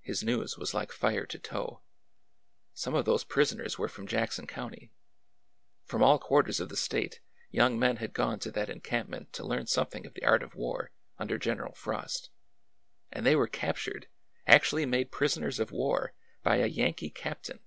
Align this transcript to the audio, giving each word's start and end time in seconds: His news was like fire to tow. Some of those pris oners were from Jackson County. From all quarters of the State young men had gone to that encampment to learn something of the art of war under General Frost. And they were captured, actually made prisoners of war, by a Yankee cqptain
His 0.00 0.24
news 0.24 0.56
was 0.56 0.72
like 0.72 0.90
fire 0.90 1.26
to 1.26 1.38
tow. 1.38 1.82
Some 2.72 2.94
of 2.94 3.04
those 3.04 3.24
pris 3.24 3.52
oners 3.52 3.76
were 3.76 3.90
from 3.90 4.06
Jackson 4.06 4.46
County. 4.46 4.90
From 5.84 6.02
all 6.02 6.18
quarters 6.18 6.60
of 6.60 6.70
the 6.70 6.78
State 6.78 7.20
young 7.50 7.78
men 7.78 7.96
had 7.96 8.14
gone 8.14 8.38
to 8.38 8.50
that 8.52 8.70
encampment 8.70 9.34
to 9.34 9.44
learn 9.44 9.66
something 9.66 10.06
of 10.06 10.14
the 10.14 10.24
art 10.24 10.42
of 10.42 10.54
war 10.54 10.92
under 11.18 11.36
General 11.36 11.74
Frost. 11.74 12.30
And 13.12 13.26
they 13.26 13.36
were 13.36 13.48
captured, 13.48 14.08
actually 14.46 14.86
made 14.86 15.12
prisoners 15.12 15.60
of 15.60 15.70
war, 15.72 16.14
by 16.42 16.56
a 16.56 16.66
Yankee 16.66 17.10
cqptain 17.10 17.58